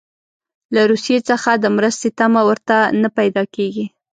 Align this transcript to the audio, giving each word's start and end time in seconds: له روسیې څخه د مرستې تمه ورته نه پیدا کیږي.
له 0.73 0.81
روسیې 0.91 1.19
څخه 1.29 1.51
د 1.55 1.65
مرستې 1.77 2.09
تمه 2.19 2.41
ورته 2.49 2.77
نه 3.01 3.09
پیدا 3.17 3.43
کیږي. 3.55 3.85